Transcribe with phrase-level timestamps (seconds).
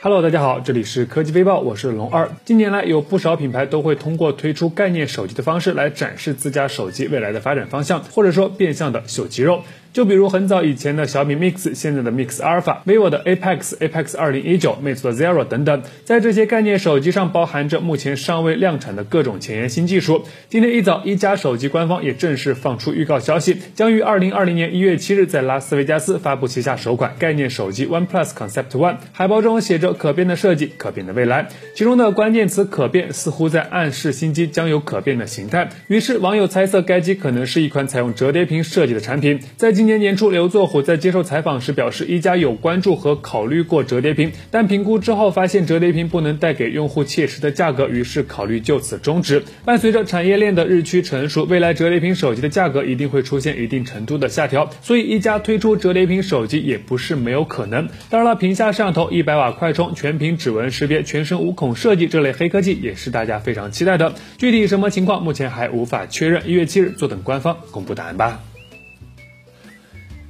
[0.00, 2.30] Hello，大家好，这里是科技飞报，我是龙二。
[2.44, 9.60] 近年来，有不少品牌都会通过推出概念手机的方式来展示自家手机未来的发展方向，或者说变相的秀肌肉。
[9.92, 20.24] 就比如很早以前的小米 Mix，现在的 Mix Alpha，vivo 的 Apex、Apex 2019，魅族的 Zero 等等，在这些概念手机上包含着目前尚未量产的各种前沿新技术。
[20.48, 28.96] 今天一早，一加手机官方也正式放出预告消息，将于2020年1月7日在拉斯维加斯发布旗下首款概念手机 OnePlus Concept One。
[29.12, 35.68] 海报中写着“可变的设计，可变的未来”，其中的关键词“可变”似乎在暗示新机将有可变的形态。
[35.88, 39.40] 于是网友猜测该机可能是一款采用折叠屏设计的产品。
[39.56, 49.44] 在今年年初，刘作虎在接受采访时表示，一加有关注和考虑过折叠屏，但评估之后发现折叠屏不能带给用户切实的价格，于是考虑就此终止。
[49.64, 57.86] 伴随着产业链的日趋成熟，未来折叠屏手机的价格一定会出现一定程度的下调，所以一加推出折叠屏手机也不是没有可能。
[58.10, 64.12] 当然了，屏下摄像头、一百瓦快充、全屏指纹识别、全身无孔设计这类黑科技也是大家非常期待的。
[64.38, 66.48] 具体什么情况，目前还无法确认。
[66.48, 68.40] 一月七日，坐等官方公布答案吧。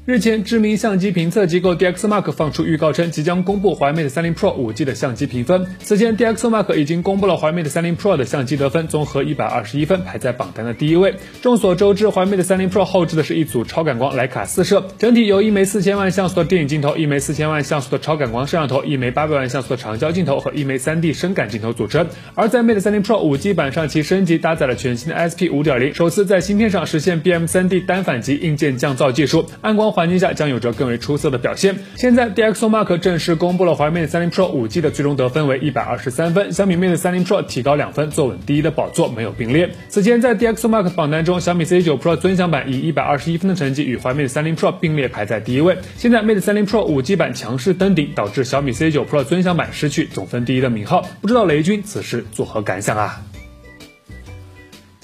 [0.08, 5.66] 日前，知名相机评测机构 DxMark 放出预告称，即将公布华为 Mate 30 Pro 5G 的相机评分。
[5.80, 11.16] 此前，DxMark 已经公布了华为 Mate 30 Pro 的相机得分，综合一百二十一分，排在榜单的第一位。
[11.42, 22.06] 众所周知，华为 Mate 30 Pro 后置的是一组超感光徕卡四摄，整体由一枚四千万像素的电影镜头、一枚四千万像素的超感光摄像头、一枚八百万像素的长焦镜头和一枚 3D 深感镜头组成。
[22.34, 30.68] 而在 Mate 30 Pro 5G 版上，其升级搭载了全新的 SP 5.0，首次在芯片上实现 BM3D 单反级硬件降噪技术，暗光环境下将有着。
[30.78, 31.74] 更为出色的表现。
[31.96, 39.68] 现在，DxOMark 正式公布了华为 Mate 30 Pro 5G 的最终得分为一百二十三分，小米 Mate 30 Pro 提高两分，坐稳第一的宝座没有并列。
[39.88, 45.76] 此前在 DxOMark 榜单中，小米 C9 Pro 尊享版以一百二十一分的成绩与华为 Mate 30 Pro 并列排在第一位。
[45.96, 51.02] 现在 Mate 30 Pro 5G 版强势登顶，导致小米 C9 Pro 尊享版失去总分第一的名号。
[51.20, 53.20] 不知道雷军此时作何感想啊？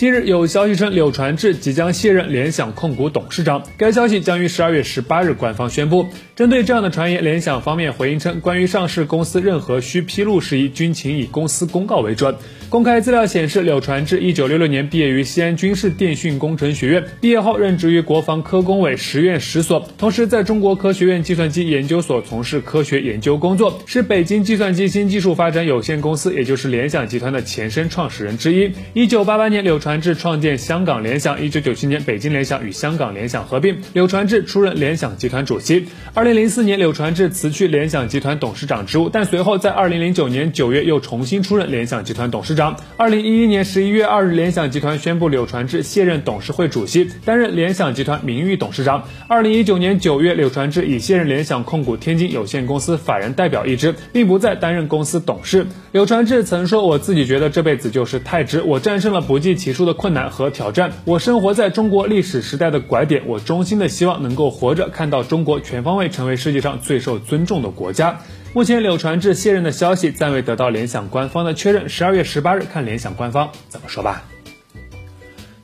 [0.05, 3.63] 近日有消息称，柳传志即将卸任联想控股董事长。
[3.79, 6.07] 该消息将于十二月十八日官方宣布。
[6.37, 12.37] 针对这样的传言，联想方面回应称，关于上市公司任何需披露事宜，均请以公司公告为准。
[12.75, 28.73] 公开资料显示，柳传志一九六六年毕业于西安军事电讯工程学院，毕业后任职于国防科工委实验室所，同时在中国科学院计算机研究所从事科学研究工作，是北京计算机新技术发展有限公司，也就是联想集团的前身创始人之一。
[28.93, 35.87] 一九八八年，柳传志创建香港联想，一九九七年北京联想与香港联想合并，柳传志出任联想集团主席。
[36.13, 42.64] 二零零四年，柳传志辞去联想集团董事长职务，但随后在二零零九年九月又重新出任联想集团董事长。
[42.97, 49.03] 二零一一年十一月二日，联想集团宣布柳传志卸任董事会主席，担任联想集团名誉董事长。
[49.27, 55.67] 二零一九年九月，柳传志已卸任联想控股天津有限公司法人代表一职，并不再担任公司董事。
[55.93, 68.19] 柳传志曾说：“我自己觉得这辈子就是太值，我战胜了不计其数的困难和挑战，我生活在中国历史时代的拐点，我衷心的希望能够活着看到中国全方位成为世界上最受尊重的国家。”
[68.55, 74.23] 目前柳传志卸任的消息暂未得到联想官方的确认，十二月十八日看联想官方怎么说吧。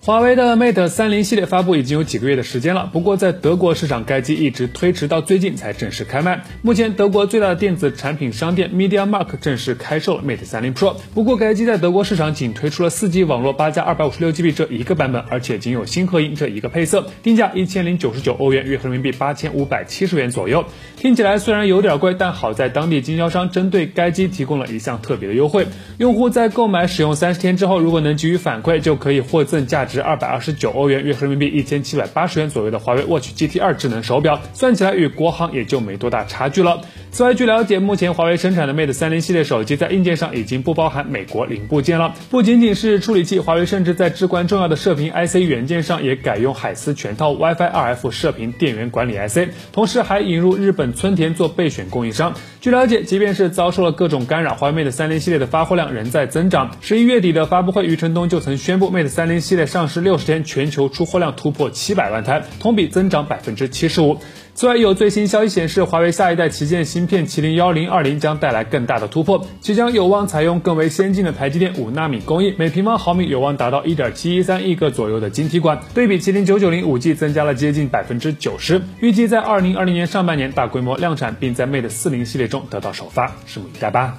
[0.02, 6.42] 华为的 Mate 三零系列发布已经有几个月的时间了，不过在德国市场，该机一直推迟到最近才正式开卖。
[6.62, 20.64] 目前，德国最大的电子产品商店 MediaMark 正式开售了 Mate 三零 Pro，不过该机在德国市场仅推出了四 G 网络、八加二百五十六 GB 这一个版本，而且仅有新合音这一个配色，定价一千零九十九欧元，约合人民币八千五百七十元左右。
[20.96, 25.66] 听起来虽然有点贵，但好在当地经销商针对该机提供了一项特别的优惠，
[25.98, 36.80] 用户在购买使用三十天之后，如果能给予反馈，就可以获赠价值二百二十九欧元，约合人民币一千七百八十元左右的华为 Watch GT 二智能手表，算起来与国行也就没多大差距了。
[37.12, 52.32] 此外，据了解，目前华为生产的 Mate 三零系列手机在硬件上已经不包含美国零部件了，不仅仅是处理器，华为甚至在至关重要的射频 IC 元件上也改用海思全套 WiFi 2F 射频电源管理 IC，同时还引入日本村田做备选供应商。
[52.60, 56.70] 据了解，即便是遭受了各种干扰，华为 Mate 三零系列的发货量仍在增长。
[56.80, 64.18] 十一月底的发布会，余承东就曾宣布，Mate 三零系列上市六十天，全球出货量突破七百万台，同比增长百分之七十五。
[64.54, 78.82] 此外，有最新消息显示，华为下一代旗舰芯片麒麟幺零二零将带来更大的突破，其将有望采用更为先进的台积电五纳米工艺，每平方毫米有望达到一点七一三亿个左右的晶体管，对比麒麟九九零五 G 增加了接近百分之九十。
[79.00, 84.18] 预计在二零二零年上半年大规模量产，并在 Mate 四零系列中得到首发，拭目以待吧。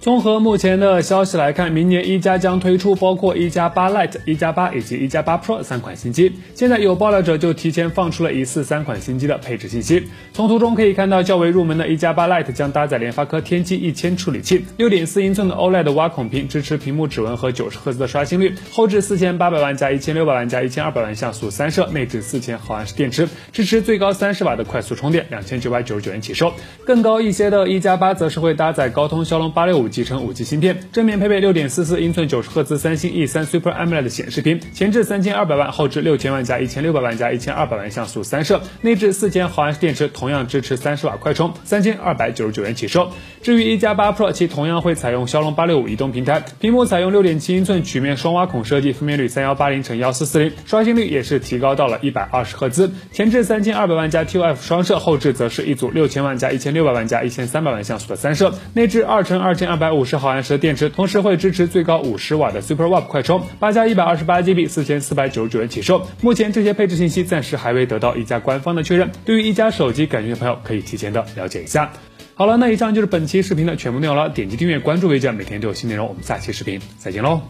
[0.00, 6.32] 综合目前的消息来看，明年一加将推出包括一加八 Lite、一加八以及一加八 Pro 三款新机。
[6.54, 10.04] 现在有爆料者就提前放出了疑似三款新机的配置信息。
[10.32, 26.54] 从图中可以看到，较为入门的一加八 Lite 将搭载联发科天玑一千处理器，六点四英寸的 OLED 挖孔屏，支持屏幕指纹和九十赫兹的刷新率，后置四千八百万加一千六百万加一千二百万像素三摄，内置四千毫安时电池，支持最高三十瓦的快速充电，两千九百九十九元起售。
[26.86, 30.78] 更高一些的一加八则是会搭载高通骁龙八六五集成五 G 芯片。
[30.92, 43.12] 正面配备六点四四英寸九十赫兹三星 E 三 Super AMOLED 显示屏，前置三千二百万，后置六千万加一千六百万加一千二百万像素三摄，内置四千毫安时电池，同样支持三十瓦快充，三千二百九十九元起售。
[43.42, 60.58] 至于一加八 Pro，其同样会采用骁龙八六五移动平台，屏幕采用六点七英寸曲面双挖孔设计，分辨率三幺八零乘幺四四零，刷新率也是提高到了一百二十赫兹，前置三千二百万加 ToF 双摄，后置则是一组六千万加一千六百万加一千三百万像素的三摄，内置二乘二千二百五十毫安时的。
[60.58, 66.06] 电池同时会支持最高五十瓦的 Super w a p 快充，八加一百二十八 GB，四千四百九十九元起售。
[66.20, 71.90] 目前这些配置信息暂时还未得到一加官方的确认，对于一加手机感兴趣的朋友可以提前的了解一下。
[72.34, 76.06] 好了，那以上就是本期视频的全部内容了，点击订阅关注为佳，每天都有新内容。
[76.06, 77.40] 我们下期视频再见喽。